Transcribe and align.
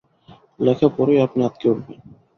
লেখা 0.59 0.87
পড়েই 0.97 1.23
আপনি 1.25 1.39
আঁতকে 1.43 1.65
উঠবেন। 1.71 1.99